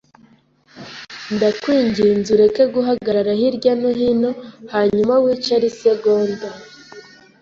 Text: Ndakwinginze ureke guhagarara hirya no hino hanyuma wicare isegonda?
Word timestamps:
Ndakwinginze 1.35 2.29
ureke 2.35 2.63
guhagarara 2.73 3.31
hirya 3.39 3.73
no 3.81 3.89
hino 3.99 4.31
hanyuma 4.73 5.13
wicare 5.23 5.65
isegonda? 5.71 6.47